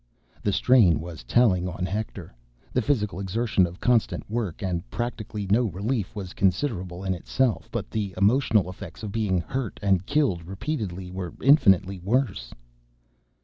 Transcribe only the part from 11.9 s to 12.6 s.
worse.